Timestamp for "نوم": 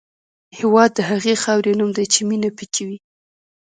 1.79-1.91